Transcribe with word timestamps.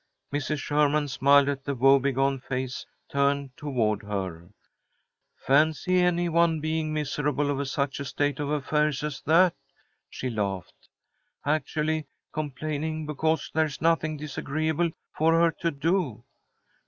Mrs. 0.33 0.57
Sherman 0.57 1.07
smiled 1.07 1.47
at 1.47 1.63
the 1.63 1.75
wobegone 1.75 2.39
face 2.39 2.87
turned 3.07 3.55
toward 3.55 4.01
her. 4.01 4.49
"Fancy 5.45 5.99
any 5.99 6.27
one 6.27 6.59
being 6.59 6.91
miserable 6.91 7.51
over 7.51 7.65
such 7.65 7.99
a 7.99 8.05
state 8.05 8.39
of 8.39 8.49
affairs 8.49 9.03
as 9.03 9.21
that!" 9.27 9.53
she 10.09 10.31
laughed. 10.31 10.89
"Actually 11.45 12.07
complaining 12.33 13.05
because 13.05 13.51
there's 13.53 13.79
nothing 13.79 14.17
disagreeable 14.17 14.89
for 15.15 15.33
her 15.39 15.51
to 15.59 15.69
do! 15.69 16.23